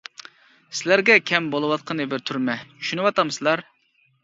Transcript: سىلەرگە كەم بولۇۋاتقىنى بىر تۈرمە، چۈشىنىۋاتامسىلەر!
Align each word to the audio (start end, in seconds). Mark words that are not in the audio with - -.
سىلەرگە 0.79 1.17
كەم 1.33 1.51
بولۇۋاتقىنى 1.57 2.09
بىر 2.15 2.25
تۈرمە، 2.31 2.59
چۈشىنىۋاتامسىلەر! 2.73 3.67